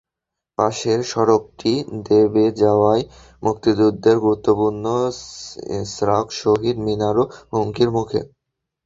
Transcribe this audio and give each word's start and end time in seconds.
পাশের 0.57 0.99
সড়কটি 1.11 1.73
দেবে 2.07 2.45
যাওয়ায় 2.61 3.03
মুক্তিযুদ্ধের 3.43 4.17
গুরুত্বপূর্ণ 4.23 4.85
স্মারক 5.87 6.27
শহীদ 6.41 6.75
মিনারটিও 6.85 7.25
হুমকির 7.51 7.89
মুখে। 7.95 8.19